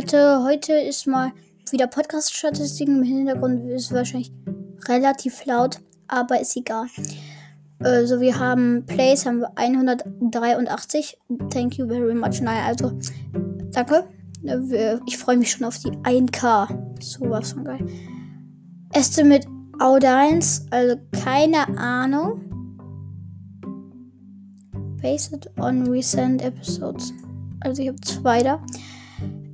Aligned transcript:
Leute, 0.00 0.42
heute 0.44 0.72
ist 0.72 1.06
mal 1.06 1.30
wieder 1.70 1.86
Podcast-Statistiken 1.86 3.00
im 3.00 3.02
Hintergrund. 3.02 3.68
Ist 3.70 3.92
wahrscheinlich 3.92 4.32
relativ 4.88 5.44
laut, 5.44 5.78
aber 6.08 6.40
ist 6.40 6.56
egal. 6.56 6.86
Also 7.80 8.18
wir 8.18 8.38
haben 8.38 8.86
Plays, 8.86 9.26
haben 9.26 9.40
wir 9.40 9.52
183. 9.56 11.18
Thank 11.50 11.76
you 11.76 11.86
very 11.86 12.14
much. 12.14 12.40
Naja, 12.40 12.64
also 12.64 12.98
danke. 13.72 14.08
Ich 15.04 15.18
freue 15.18 15.36
mich 15.36 15.50
schon 15.50 15.66
auf 15.66 15.78
die 15.80 15.90
1K. 15.90 17.02
Sowas 17.02 17.52
von 17.52 17.64
geil. 17.64 17.86
Estimate 18.94 19.46
Audience, 19.80 20.66
also 20.70 20.96
keine 21.22 21.68
Ahnung. 21.76 22.40
Based 25.02 25.50
on 25.58 25.86
recent 25.86 26.40
episodes. 26.40 27.12
Also 27.60 27.82
ich 27.82 27.88
habe 27.88 28.00
zwei 28.00 28.42
da. 28.42 28.64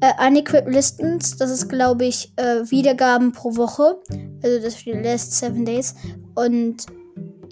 Äh, 0.06 0.28
Unequipped 0.28 0.68
Listens, 0.68 1.36
das 1.36 1.50
ist 1.50 1.68
glaube 1.68 2.04
ich 2.04 2.32
äh, 2.36 2.70
Wiedergaben 2.70 3.32
pro 3.32 3.56
Woche. 3.56 3.98
Also 4.42 4.60
das 4.60 4.76
für 4.76 4.92
die 4.92 5.02
last 5.02 5.32
seven 5.32 5.64
days. 5.64 5.94
Und 6.34 6.86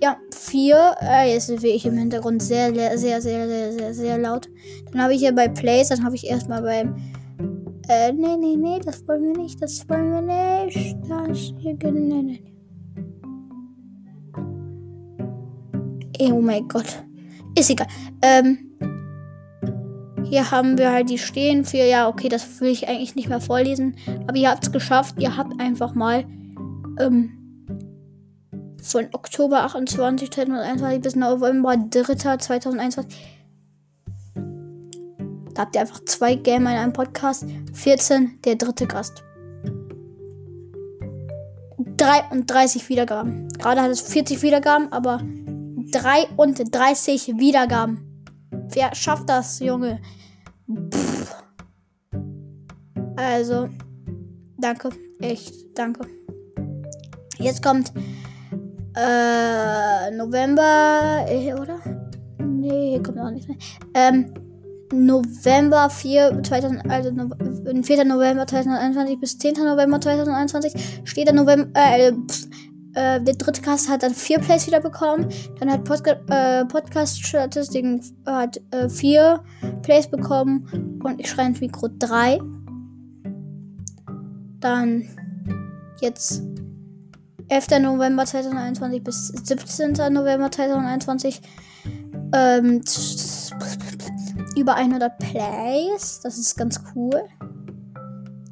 ja, 0.01 0.17
vier. 0.33 0.95
Äh, 1.01 1.33
jetzt 1.33 1.48
ist 1.48 1.65
ich 1.65 1.87
im 1.87 1.97
Hintergrund 1.97 2.43
sehr, 2.43 2.73
sehr, 2.75 2.97
sehr, 2.98 3.21
sehr, 3.21 3.48
sehr, 3.48 3.73
sehr, 3.73 3.95
sehr 3.95 4.19
laut. 4.19 4.48
Dann 4.93 5.03
habe 5.03 5.15
ich 5.15 5.21
hier 5.21 5.35
bei 5.35 5.48
Plays, 5.48 5.89
dann 5.89 6.05
habe 6.05 6.15
ich 6.15 6.27
erstmal 6.27 6.62
beim. 6.62 6.95
Äh, 7.89 8.12
nee, 8.12 8.37
nee, 8.39 8.57
nee, 8.57 8.79
das 8.84 9.07
wollen 9.09 9.23
wir 9.23 9.43
nicht, 9.43 9.61
das 9.61 9.89
wollen 9.89 10.12
wir 10.12 10.65
nicht. 10.65 10.97
Das 11.09 11.53
hier, 11.59 11.77
nee, 11.93 12.23
nee. 12.23 12.45
Oh 16.21 16.41
mein 16.41 16.69
Gott. 16.69 17.05
Ist 17.59 17.71
egal. 17.71 17.89
Ähm. 18.23 18.73
Hier 20.35 20.51
haben 20.51 20.79
wir 20.79 20.91
halt 20.91 21.11
die 21.11 21.19
stehen 21.19 21.65
für, 21.65 21.85
ja, 21.85 22.09
okay, 22.09 22.29
das 22.29 22.61
will 22.61 22.69
ich 22.69 22.89
eigentlich 22.89 23.15
nicht 23.15 23.29
mehr 23.29 23.41
vorlesen. 23.41 23.95
Aber 24.27 24.37
ihr 24.37 24.51
habt 24.51 24.65
es 24.65 24.73
geschafft. 24.73 25.15
Ihr 25.17 25.37
habt 25.37 25.61
einfach 25.61 25.95
mal 25.95 26.25
ähm, 26.99 27.31
von 28.83 29.07
Oktober 29.12 29.62
28, 29.62 30.33
2021 30.33 31.01
bis 31.03 31.15
November 31.15 31.77
3. 31.77 32.39
2021. 32.39 33.17
Da 35.55 35.62
habt 35.62 35.77
ihr 35.77 35.83
einfach 35.83 36.05
zwei 36.05 36.35
Gamer 36.35 36.73
in 36.73 36.79
einem 36.79 36.93
Podcast. 36.93 37.47
14, 37.73 38.41
der 38.45 38.57
dritte 38.57 38.89
Gast. 38.89 39.23
33 41.97 42.89
Wiedergaben. 42.89 43.47
Gerade 43.51 43.83
hat 43.83 43.91
es 43.93 44.01
40 44.01 44.43
Wiedergaben, 44.43 44.93
aber 44.93 45.23
33 45.93 47.39
Wiedergaben. 47.39 48.27
Wer 48.51 48.97
schafft 48.97 49.29
das, 49.29 49.61
Junge? 49.61 50.01
Pff. 50.91 51.45
Also, 53.17 53.69
danke. 54.59 54.91
Echt, 55.21 55.55
danke. 55.79 56.06
Jetzt 57.39 57.62
kommt 57.62 57.93
äh, 58.97 60.11
November, 60.12 61.25
äh, 61.29 61.53
oder? 61.55 61.79
Nee, 62.39 63.01
kommt 63.03 63.19
auch 63.19 63.31
nicht 63.31 63.48
mehr. 63.48 63.59
Ähm, 63.95 64.33
November 64.93 65.91
4, 65.91 66.43
2000, 66.43 66.89
also 66.91 67.11
4. 67.11 68.05
November 68.05 68.47
2021 68.47 69.21
bis 69.21 69.39
10. 69.39 69.55
November 69.65 70.01
2021 70.01 71.03
steht 71.05 71.27
der 71.27 71.34
November, 71.34 71.69
äh, 71.75 72.12
pff, 72.12 72.49
äh, 72.95 73.20
der 73.20 73.34
dritte 73.34 73.61
Cast 73.61 73.89
hat 73.89 74.03
dann 74.03 74.14
vier 74.14 74.39
Plays 74.39 74.67
wieder 74.67 74.81
bekommen. 74.81 75.28
Dann 75.59 75.70
hat 75.70 75.84
Podca 75.84 76.12
äh, 76.28 76.64
Podcast-Statistiken 76.64 78.00
hat 78.25 78.61
äh, 78.70 78.89
vier 78.89 79.42
Plays 79.83 80.09
bekommen. 80.09 81.00
Und 81.03 81.21
ich 81.21 81.28
schreie 81.28 81.47
ins 81.47 81.60
Mikro 81.60 81.88
drei. 81.99 82.38
Dann 84.60 85.09
jetzt 86.00 86.43
11. 87.49 87.81
November 87.81 88.25
2021 88.25 89.03
bis 89.03 89.28
17. 89.28 89.93
November 90.12 90.50
2021. 90.50 91.41
Ähm, 92.32 92.81
über 94.56 94.75
100 94.76 95.19
Plays. 95.19 96.21
Das 96.22 96.38
ist 96.38 96.56
ganz 96.56 96.81
cool. 96.94 97.22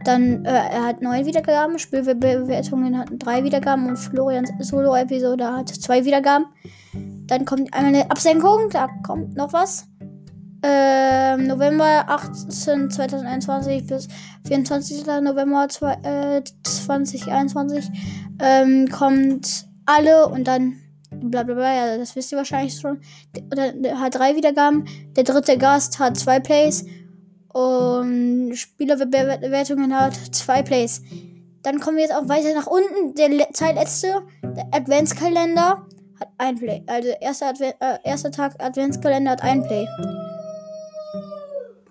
Dann, 0.05 0.45
äh, 0.45 0.51
er 0.51 0.85
hat 0.85 1.03
neun 1.03 1.27
Wiedergaben, 1.27 1.79
Spielbewertungen 1.79 2.99
hatten 2.99 3.19
drei 3.19 3.45
Wiedergaben 3.45 3.87
und 3.87 3.97
Florians 3.97 4.51
Solo-Episode 4.59 5.53
hat 5.53 5.69
zwei 5.69 6.05
Wiedergaben. 6.05 6.47
Dann 7.27 7.45
kommt 7.45 7.73
einmal 7.73 7.95
eine 7.95 8.11
Absenkung, 8.11 8.69
da 8.71 8.89
kommt 9.03 9.37
noch 9.37 9.53
was. 9.53 9.87
Ähm, 10.65 11.49
November 11.49 12.05
18, 12.07 12.89
2021 12.91 13.85
bis 13.87 14.09
24. 14.47 15.05
November 15.21 15.69
2021 15.69 17.91
ähm, 18.41 18.89
kommt 18.89 19.67
alle 19.87 20.29
und 20.29 20.47
dann 20.47 20.77
bla 21.11 21.43
bla 21.43 21.55
bla, 21.55 21.75
ja, 21.75 21.97
das 21.97 22.15
wisst 22.17 22.33
ihr 22.33 22.39
wahrscheinlich 22.39 22.79
schon. 22.79 23.01
Der, 23.35 23.73
der 23.73 24.01
hat 24.01 24.15
drei 24.15 24.37
Wiedergaben. 24.37 24.85
Der 25.17 25.25
dritte 25.25 25.59
Gast 25.59 25.99
hat 25.99 26.17
zwei 26.17 26.41
Plays 26.41 26.87
und 27.53 28.55
Spielerbewertungen 28.55 29.99
hat 29.99 30.15
zwei 30.33 30.63
Plays. 30.63 31.03
Dann 31.63 31.79
kommen 31.79 31.97
wir 31.97 32.05
jetzt 32.05 32.15
auch 32.15 32.29
weiter 32.29 32.55
nach 32.55 32.67
unten. 32.67 33.15
Der 33.15 33.29
Le 33.29 33.47
zweitletzte, 33.53 34.23
der 34.43 34.67
Adventskalender, 34.73 35.87
hat 36.21 36.29
ein 36.39 36.57
Play. 36.57 36.83
Also 36.87 37.09
erster, 37.21 37.49
Adve 37.49 37.75
äh, 37.81 37.99
erster 38.05 38.31
Tag 38.31 38.55
Adventskalender 38.59 39.33
hat 39.33 39.43
ein 39.43 39.63
Play. 39.63 39.87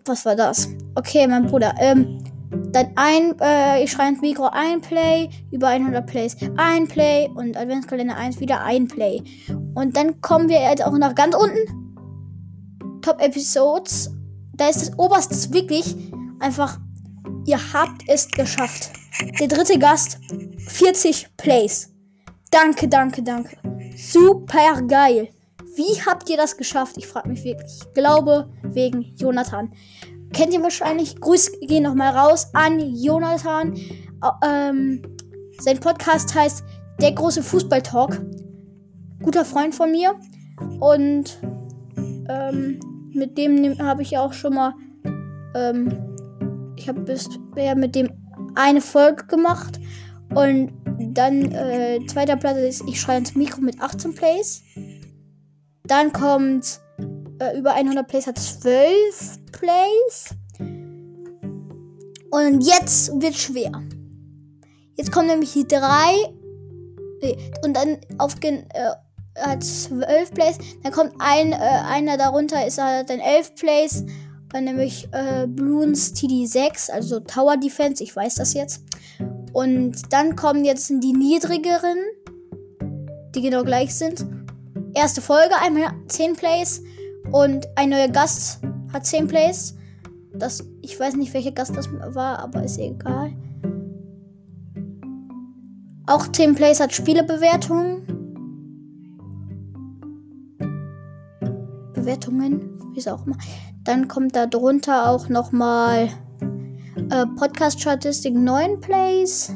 Was 0.06 0.26
war 0.26 0.36
das? 0.36 0.68
Okay, 0.96 1.28
mein 1.28 1.48
Bruder. 1.48 1.74
Ähm, 1.80 2.24
dann 2.72 2.92
ein, 2.96 3.36
äh, 3.40 3.84
ich 3.84 3.92
schreibe 3.92 4.10
ins 4.10 4.22
Mikro 4.22 4.50
ein 4.52 4.82
Play, 4.82 5.30
über 5.52 5.68
100 5.68 6.06
Plays 6.06 6.36
ein 6.58 6.88
Play 6.88 7.30
und 7.36 7.56
Adventskalender 7.56 8.18
1 8.18 8.40
wieder 8.40 8.62
ein 8.64 8.88
Play. 8.88 9.22
Und 9.74 9.96
dann 9.96 10.20
kommen 10.22 10.50
wir 10.50 10.62
jetzt 10.62 10.86
auch 10.86 10.98
nach 10.98 11.16
ganz 11.16 11.36
unten. 11.36 11.58
Top 13.02 13.22
Episodes 13.22 14.12
da 14.62 14.70
ist 14.70 14.80
das 14.80 15.00
oberste 15.00 15.54
wirklich 15.56 15.96
einfach, 16.40 16.78
ihr 17.48 17.58
habt 17.74 18.04
es 18.08 18.30
geschafft. 18.30 18.92
Der 19.40 19.48
dritte 19.48 19.80
Gast, 19.80 20.20
40 20.68 21.36
Plays. 21.36 21.92
Danke, 22.52 22.88
danke, 22.88 23.24
danke. 23.24 23.58
Super 23.98 24.84
geil. 24.84 25.30
Wie 25.76 26.00
habt 26.06 26.30
ihr 26.30 26.38
das 26.38 26.58
geschafft? 26.58 26.96
Ich 26.98 27.08
frage 27.08 27.30
mich 27.30 27.44
wirklich. 27.44 27.72
Ich 27.82 27.94
glaube, 27.96 28.52
wegen 28.62 29.16
Jonathan. 29.16 29.74
Kennt 30.32 30.54
ihr 30.54 30.62
wahrscheinlich. 30.62 31.20
Grüße 31.20 31.54
gehen 31.62 31.82
nochmal 31.82 32.16
raus 32.16 32.48
an 32.54 32.80
Jonathan. 32.80 33.76
Ähm, 34.46 35.02
sein 35.60 35.80
Podcast 35.80 36.36
heißt 36.36 36.64
Der 37.02 37.14
große 37.14 37.42
Fußball-Talk. 37.42 38.22
Guter 39.24 39.44
Freund 39.44 39.74
von 39.74 39.90
mir. 39.90 40.20
Und 40.80 41.40
ähm, 42.30 42.80
mit 43.14 43.38
dem 43.38 43.78
habe 43.80 44.02
ich 44.02 44.18
auch 44.18 44.34
schon 44.34 44.56
mal. 44.56 44.74
Ähm, 45.56 46.16
ich 46.76 46.88
habe 46.88 47.02
bisher 47.02 47.76
mit 47.76 47.96
dem 47.96 48.10
eine 48.56 48.82
Folge 48.82 49.26
gemacht. 49.28 49.80
Und 50.34 50.72
dann 51.14 51.52
äh, 51.52 52.00
zweiter 52.08 52.38
Platz 52.38 52.58
ist 52.58 52.84
Ich 52.88 53.00
schreie 53.00 53.18
ins 53.18 53.36
Mikro 53.36 53.62
mit 53.62 53.82
18 53.82 54.16
Plays. 54.16 54.64
Dann 55.84 56.14
kommt 56.14 56.80
äh, 57.40 57.58
über 57.58 57.74
100 57.74 58.08
Plays 58.08 58.28
hat 58.28 58.38
12 58.38 59.40
Plays. 59.52 60.36
Und 62.32 62.62
jetzt 62.62 63.22
wird 63.22 63.36
schwer. 63.36 63.72
Jetzt 64.96 65.12
kommen 65.12 65.28
nämlich 65.28 65.54
die 65.54 65.68
drei. 65.68 66.34
Und 67.64 67.76
dann 67.76 67.98
auf, 68.18 68.36
äh, 68.42 68.60
hat 69.38 69.64
12 69.64 70.34
Plays. 70.34 70.58
Dann 70.84 70.92
kommt 70.92 71.14
ein, 71.20 71.54
äh, 71.54 71.56
einer 71.56 72.18
darunter, 72.18 72.66
ist 72.66 72.82
halt 72.82 73.10
dann 73.10 73.20
11 73.20 73.56
Plays. 73.56 74.06
Nämlich 74.54 75.08
äh, 75.14 75.48
Bloons 75.48 76.14
TD6, 76.14 76.92
also 76.92 77.22
Tower 77.22 77.56
Defense, 77.56 78.04
ich 78.04 78.14
weiß 78.14 78.36
das 78.36 78.54
jetzt. 78.54 78.84
Und 79.54 80.12
dann 80.12 80.36
kommen 80.36 80.66
jetzt 80.66 80.90
die 80.90 81.14
niedrigeren, 81.14 81.98
die 83.34 83.42
genau 83.42 83.64
gleich 83.64 83.96
sind. 83.96 84.26
Erste 84.94 85.22
Folge, 85.22 85.56
einmal 85.62 85.94
10 86.08 86.36
Plays. 86.36 86.82
Und 87.32 87.68
ein 87.76 87.90
neuer 87.90 88.10
Gast 88.10 88.60
hat 88.92 89.06
10 89.06 89.28
Plays. 89.28 89.76
Das, 90.34 90.64
ich 90.82 91.00
weiß 91.00 91.16
nicht, 91.16 91.34
welcher 91.34 91.52
Gast 91.52 91.76
das 91.76 91.90
war, 91.92 92.40
aber 92.40 92.64
ist 92.64 92.78
egal. 92.78 93.34
Auch 96.08 96.28
10 96.28 96.56
Plays 96.56 96.80
hat 96.82 96.94
Spielebewertungen. 96.94 98.11
Bewertungen, 102.02 102.80
wie 102.94 103.00
es 103.00 103.08
auch 103.08 103.26
immer. 103.26 103.38
Dann 103.84 104.08
kommt 104.08 104.36
da 104.36 104.46
drunter 104.46 105.10
auch 105.10 105.30
nochmal 105.30 106.10
äh, 107.10 107.26
Podcast-Statistik 107.38 108.36
9 108.36 108.80
Plays. 108.80 109.54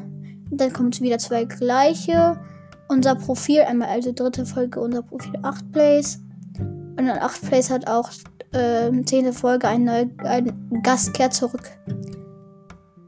Dann 0.51 0.74
kommt 0.74 1.01
wieder 1.01 1.18
zwei 1.18 1.45
gleiche. 1.45 2.39
Unser 2.88 3.15
Profil, 3.15 3.62
einmal 3.62 3.89
also 3.89 4.12
dritte 4.12 4.45
Folge, 4.45 4.80
unser 4.80 5.01
Profil 5.01 5.33
8 5.42 5.71
Plays. 5.71 6.19
Und 6.59 7.07
dann 7.07 7.19
8 7.19 7.42
Plays 7.42 7.69
hat 7.69 7.88
auch 7.88 8.09
äh, 8.53 8.92
zehnte 9.03 9.33
Folge 9.33 9.68
ein, 9.68 9.83
neuer 9.83 10.06
ein 10.24 10.81
Gast 10.83 11.13
kehrt 11.13 11.33
zurück. 11.33 11.69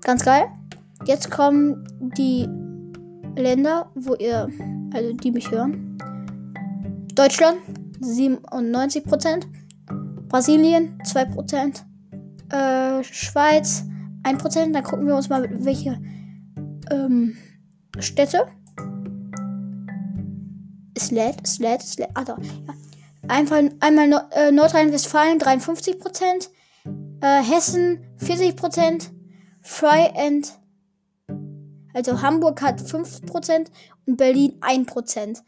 Ganz 0.01 0.25
geil. 0.25 0.45
Jetzt 1.05 1.29
kommen 1.29 1.87
die 2.17 2.47
Länder, 3.39 3.89
wo 3.95 4.15
ihr, 4.15 4.49
also 4.93 5.13
die 5.13 5.31
mich 5.31 5.51
hören. 5.51 5.97
Deutschland 7.13 7.57
97%, 8.01 9.45
Brasilien 10.27 10.99
2%, 11.03 11.83
äh, 12.51 13.03
Schweiz 13.03 13.85
1%. 14.23 14.73
Dann 14.73 14.83
gucken 14.83 15.07
wir 15.07 15.15
uns 15.15 15.29
mal, 15.29 15.47
welche 15.63 15.99
ähm, 16.91 17.37
Städte. 17.99 18.47
Es 20.93 21.11
lädt, 21.11 21.37
es 21.43 21.59
lädt, 21.59 21.81
es 21.81 21.97
ja. 21.97 22.07
Einfach, 23.27 23.61
einmal 23.79 24.07
no 24.07 24.19
äh, 24.31 24.51
Nordrhein-Westfalen 24.51 25.39
53%, 25.39 26.49
äh, 27.21 27.43
Hessen 27.43 27.99
40%, 28.19 29.09
Fry 29.61 30.09
and 30.15 30.57
also 31.97 32.21
Hamburg 32.21 32.61
hat 32.61 32.79
5% 32.79 33.71
und 34.05 34.17
Berlin 34.17 34.59
1%. 34.61 35.41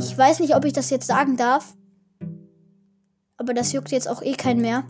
Ich 0.00 0.16
weiß 0.16 0.40
nicht, 0.40 0.56
ob 0.56 0.64
ich 0.64 0.72
das 0.72 0.88
jetzt 0.88 1.06
sagen 1.06 1.36
darf. 1.36 1.76
Aber 3.36 3.52
das 3.52 3.72
juckt 3.72 3.90
jetzt 3.90 4.08
auch 4.08 4.22
eh 4.22 4.32
keinen 4.32 4.62
mehr. 4.62 4.84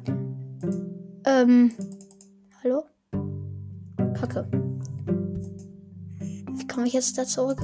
Ähm. 1.26 1.72
Hallo? 2.62 2.84
Kacke. 4.14 4.48
Wie 6.52 6.66
komme 6.68 6.86
ich 6.86 6.92
jetzt 6.92 7.18
da 7.18 7.24
zurück? 7.24 7.58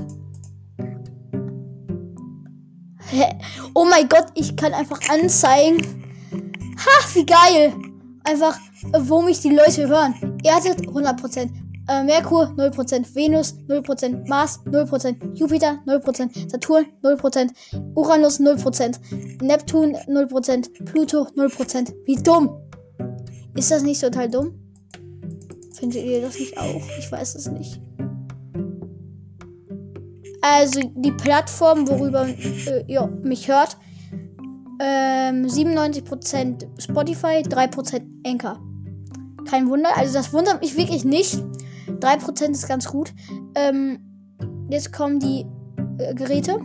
Hä? 3.10 3.38
Oh 3.75 3.84
mein 3.84 4.08
Gott, 4.08 4.26
ich 4.34 4.56
kann 4.56 4.75
einfach 4.75 5.00
anzeigen. 5.08 6.02
Ha, 6.32 7.14
wie 7.14 7.26
geil. 7.26 7.75
Einfach, 8.25 8.58
wo 9.02 9.22
mich 9.22 9.40
die 9.40 9.54
Leute 9.54 9.87
hören. 9.87 10.14
Erde 10.42 10.70
100%. 10.70 11.49
Äh, 11.88 12.03
Merkur 12.03 12.53
0%, 12.56 13.15
Venus 13.15 13.55
0%, 13.69 14.29
Mars 14.29 14.61
0%, 14.67 15.35
Jupiter 15.35 15.79
0%, 15.87 16.50
Saturn 16.50 16.87
0%, 17.03 17.50
Uranus 17.94 18.41
0%, 18.41 18.99
Neptun 19.43 19.94
0%, 19.94 20.85
Pluto 20.85 21.29
0%. 21.37 21.94
Wie 22.05 22.17
dumm! 22.17 22.50
Ist 23.55 23.71
das 23.71 23.83
nicht 23.83 24.00
total 24.00 24.29
dumm? 24.29 24.59
Findet 25.73 26.05
ihr 26.05 26.23
das 26.23 26.38
nicht 26.38 26.59
auch? 26.59 26.83
Ich 26.99 27.11
weiß 27.11 27.37
es 27.37 27.50
nicht. 27.50 27.81
Also 30.41 30.81
die 30.94 31.12
Plattform, 31.12 31.88
worüber 31.88 32.27
äh, 32.27 32.85
ihr 32.87 33.06
mich 33.23 33.49
hört, 33.49 33.77
ähm, 34.81 35.47
97% 35.47 36.67
Spotify, 36.81 37.43
3% 37.43 38.03
Anchor. 38.27 38.61
Kein 39.49 39.69
Wunder, 39.69 39.97
also 39.97 40.15
das 40.15 40.33
wundert 40.33 40.61
mich 40.61 40.77
wirklich 40.77 41.05
nicht. 41.05 41.43
3% 42.00 42.50
ist 42.50 42.69
ganz 42.69 42.87
gut. 42.87 43.12
Ähm, 43.54 43.98
jetzt 44.70 44.93
kommen 44.93 45.20
die 45.20 45.46
äh, 45.98 46.14
Geräte. 46.14 46.58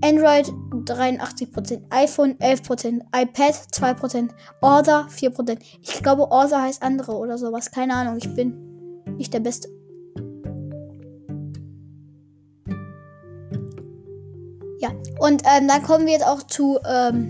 Android 0.00 0.52
83%, 0.84 1.80
iPhone 1.90 2.34
11%, 2.38 3.00
iPad 3.14 3.54
2%, 3.72 4.30
Order 4.60 5.08
4%. 5.10 5.58
Ich 5.82 6.02
glaube, 6.02 6.30
Order 6.30 6.62
heißt 6.62 6.82
andere 6.82 7.12
oder 7.16 7.36
sowas. 7.36 7.70
Keine 7.70 7.94
Ahnung, 7.94 8.16
ich 8.18 8.32
bin 8.34 9.02
nicht 9.16 9.34
der 9.34 9.40
Beste. 9.40 9.68
Ja, 14.80 14.90
und 15.18 15.42
ähm, 15.44 15.66
dann 15.66 15.82
kommen 15.82 16.06
wir 16.06 16.12
jetzt 16.12 16.26
auch 16.26 16.44
zu 16.44 16.78
ähm, 16.88 17.28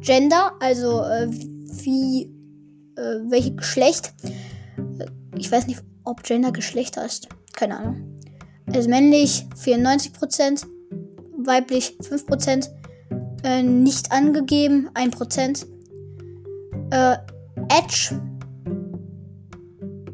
Gender, 0.00 0.52
also 0.60 1.02
äh, 1.02 1.28
wie, 1.30 2.24
äh, 2.96 3.28
welches 3.28 3.56
Geschlecht. 3.56 4.14
Ich 5.36 5.50
weiß 5.50 5.66
nicht, 5.66 5.82
ob 6.04 6.22
Gender 6.22 6.52
Geschlechter 6.52 7.04
ist. 7.04 7.28
Keine 7.52 7.78
Ahnung. 7.78 8.20
Also 8.72 8.88
männlich 8.88 9.46
94%, 9.56 10.66
weiblich 11.44 11.96
5%, 12.00 12.68
äh, 13.44 13.62
nicht 13.62 14.12
angegeben 14.12 14.88
1%. 14.94 15.66
Äh, 16.90 17.16
Edge, 17.68 18.20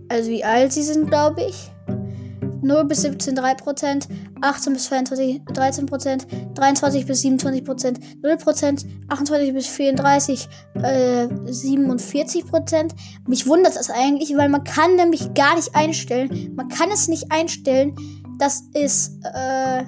also 0.08 0.30
wie 0.30 0.44
alt 0.44 0.72
sie 0.72 0.82
sind, 0.82 1.08
glaube 1.08 1.42
ich. 1.42 1.70
0 2.62 2.84
bis 2.84 3.02
17 3.02 3.38
3%, 3.38 4.08
18 4.40 4.72
bis 4.72 4.84
22 4.84 5.42
13%, 5.46 6.54
23 6.54 7.06
bis 7.06 7.22
27%, 7.22 7.98
0%, 8.22 8.86
28 9.08 9.54
bis 9.54 9.66
34 9.66 10.48
äh, 10.74 10.80
47%. 11.26 12.90
Mich 13.26 13.46
wundert 13.46 13.76
das 13.76 13.90
eigentlich, 13.90 14.36
weil 14.36 14.48
man 14.48 14.64
kann 14.64 14.96
nämlich 14.96 15.34
gar 15.34 15.56
nicht 15.56 15.74
einstellen. 15.74 16.52
Man 16.54 16.68
kann 16.68 16.90
es 16.90 17.08
nicht 17.08 17.30
einstellen, 17.30 17.94
dass 18.38 18.62
es 18.74 19.18
äh, 19.34 19.84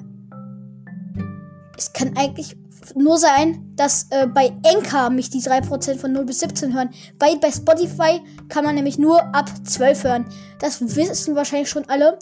es 1.76 1.93
kann 1.94 2.14
eigentlich 2.17 2.56
nur 2.94 3.19
sein, 3.19 3.72
dass 3.76 4.06
äh, 4.11 4.26
bei 4.26 4.52
Enka 4.62 5.11
mich 5.11 5.31
die 5.31 5.40
3% 5.40 5.96
von 5.96 6.12
0 6.12 6.25
bis 6.25 6.40
17 6.40 6.75
hören. 6.75 6.90
Weil 7.19 7.37
bei 7.38 7.50
Spotify 7.50 8.20
kann 8.49 8.64
man 8.64 8.75
nämlich 8.75 8.99
nur 8.99 9.22
ab 9.34 9.50
12 9.64 10.05
hören. 10.05 10.26
Das 10.58 10.81
wissen 10.96 11.37
wahrscheinlich 11.37 11.70
schon 11.70 11.88
alle. 11.88 12.19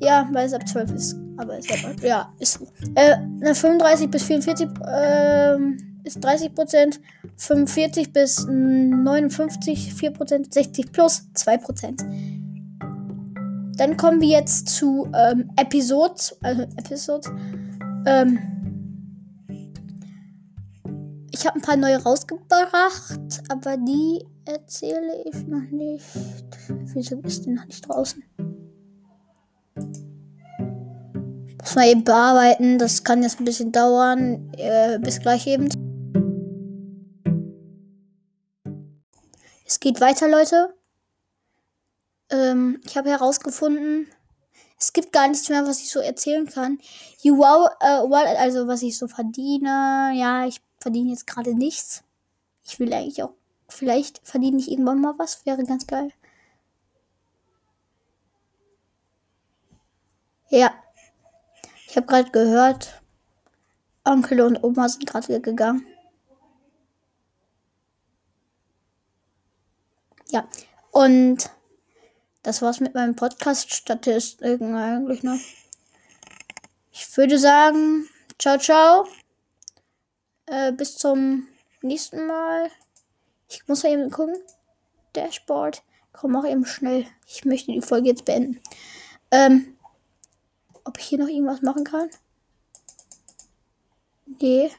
Ja, 0.00 0.28
weil 0.32 0.46
es 0.46 0.52
ab 0.52 0.66
12 0.66 0.92
ist. 0.92 1.16
Aber 1.36 1.58
ist 1.58 1.70
aber, 1.72 2.06
ja, 2.06 2.32
ist. 2.38 2.60
Äh, 2.94 3.16
35 3.54 4.10
bis 4.10 4.22
44 4.24 4.68
äh, 4.86 5.56
ist 6.04 6.22
30 6.22 6.54
Prozent. 6.54 7.00
45 7.36 8.12
bis 8.12 8.46
59 8.46 9.94
4 9.94 10.10
Prozent. 10.12 10.52
60 10.52 10.92
plus 10.92 11.32
2 11.34 11.56
Prozent. 11.58 12.04
Dann 13.76 13.96
kommen 13.96 14.20
wir 14.20 14.28
jetzt 14.28 14.68
zu 14.68 15.08
ähm, 15.14 15.50
Episodes. 15.56 16.36
Also 16.42 16.62
Episodes. 16.76 17.30
Ähm, 18.06 18.38
ich 21.30 21.46
habe 21.46 21.56
ein 21.56 21.62
paar 21.62 21.76
neue 21.76 22.02
rausgebracht, 22.02 23.42
aber 23.48 23.76
die 23.76 24.24
erzähle 24.44 25.22
ich 25.24 25.46
noch 25.46 25.70
nicht. 25.70 26.04
Wieso 26.94 27.20
ist 27.20 27.46
die 27.46 27.50
noch 27.50 27.64
nicht 27.66 27.88
draußen? 27.88 28.24
Muss 31.68 31.74
man 31.74 31.84
eben 31.84 32.02
bearbeiten. 32.02 32.78
Das 32.78 33.04
kann 33.04 33.22
jetzt 33.22 33.40
ein 33.40 33.44
bisschen 33.44 33.72
dauern. 33.72 34.50
Äh, 34.56 34.98
bis 35.00 35.20
gleich 35.20 35.46
eben. 35.46 35.68
Es 39.66 39.78
geht 39.78 40.00
weiter, 40.00 40.28
Leute. 40.30 40.74
Ähm, 42.30 42.80
ich 42.86 42.96
habe 42.96 43.10
herausgefunden, 43.10 44.08
es 44.78 44.94
gibt 44.94 45.12
gar 45.12 45.28
nichts 45.28 45.50
mehr, 45.50 45.66
was 45.66 45.80
ich 45.80 45.90
so 45.90 46.00
erzählen 46.00 46.46
kann. 46.46 46.78
You 47.20 47.36
wow, 47.36 47.68
äh, 47.80 48.00
well, 48.08 48.34
also 48.38 48.66
was 48.66 48.80
ich 48.80 48.96
so 48.96 49.06
verdiene. 49.06 50.12
Ja, 50.14 50.46
ich 50.46 50.62
verdiene 50.80 51.10
jetzt 51.10 51.26
gerade 51.26 51.54
nichts. 51.54 52.02
Ich 52.64 52.80
will 52.80 52.90
eigentlich 52.94 53.22
auch, 53.22 53.34
vielleicht 53.68 54.26
verdiene 54.26 54.56
ich 54.56 54.70
irgendwann 54.70 55.02
mal 55.02 55.18
was. 55.18 55.44
Wäre 55.44 55.62
ganz 55.64 55.86
geil. 55.86 56.12
Ja. 60.48 60.72
Ich 61.88 61.96
habe 61.96 62.06
gerade 62.06 62.30
gehört, 62.30 63.00
Onkel 64.04 64.42
und 64.42 64.62
Oma 64.62 64.90
sind 64.90 65.06
gerade 65.06 65.40
gegangen. 65.40 65.86
Ja, 70.28 70.46
und 70.90 71.50
das 72.42 72.60
war's 72.60 72.80
mit 72.80 72.94
meinem 72.94 73.16
Podcast 73.16 73.72
Statistiken 73.72 74.74
eigentlich 74.74 75.22
noch. 75.22 75.38
Ich 76.92 77.16
würde 77.16 77.38
sagen, 77.38 78.06
ciao, 78.38 78.58
ciao. 78.58 79.08
Äh, 80.44 80.72
bis 80.72 80.98
zum 80.98 81.48
nächsten 81.80 82.26
Mal. 82.26 82.70
Ich 83.48 83.66
muss 83.66 83.82
mal 83.82 83.92
eben 83.92 84.10
gucken. 84.10 84.36
Dashboard. 85.14 85.82
Komm, 86.12 86.32
mach 86.32 86.44
eben 86.44 86.66
schnell. 86.66 87.06
Ich 87.26 87.46
möchte 87.46 87.72
die 87.72 87.80
Folge 87.80 88.08
jetzt 88.08 88.26
beenden. 88.26 88.60
Ähm, 89.30 89.77
ob 90.88 90.98
ich 90.98 91.06
hier 91.06 91.18
noch 91.18 91.28
irgendwas 91.28 91.62
machen 91.62 91.84
kann? 91.84 92.08
Nee. 94.40 94.70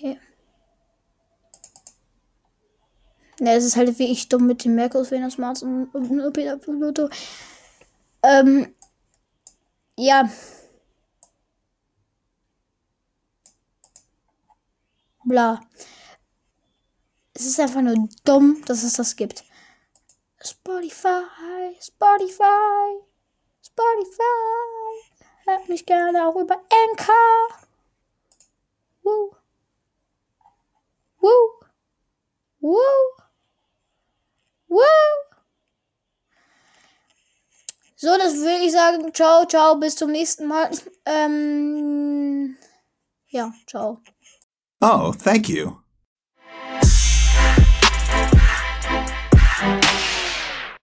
Nee. 0.00 0.18
Ne, 3.40 3.54
es 3.54 3.64
ist 3.64 3.76
halt 3.76 3.98
wie 3.98 4.12
ich 4.12 4.28
dumm 4.28 4.46
mit 4.46 4.64
dem 4.64 4.74
Merkur, 4.74 5.10
Venus, 5.10 5.38
Mars 5.38 5.62
und, 5.62 5.86
und 5.94 6.10
Jupiter, 6.10 6.58
Pluto. 6.58 7.08
Ähm, 8.22 8.74
ja. 9.96 10.28
Bla. 15.24 15.60
Es 17.32 17.46
ist 17.46 17.60
einfach 17.60 17.80
nur 17.80 18.08
dumm, 18.24 18.62
dass 18.66 18.82
es 18.82 18.94
das 18.94 19.16
gibt. 19.16 19.44
Spotify, 20.42 21.22
Spotify, 21.80 23.00
Spotify. 23.62 25.20
Hört 25.46 25.68
mich 25.68 25.86
gerne 25.86 26.26
auch 26.26 26.36
über 26.36 26.54
Anchor. 26.54 27.58
Woo. 29.02 29.34
Woo. 31.20 31.50
Woo. 32.60 32.78
Woo. 34.68 34.82
So, 37.96 38.16
das 38.16 38.36
würde 38.36 38.64
ich 38.64 38.72
sagen. 38.72 39.12
Ciao, 39.12 39.44
ciao, 39.44 39.76
bis 39.76 39.96
zum 39.96 40.10
nächsten 40.10 40.46
Mal. 40.46 40.70
Ähm, 41.04 42.56
ja, 43.28 43.52
ciao. 43.66 44.00
Oh, 44.80 45.12
thank 45.12 45.48
you. 45.48 45.80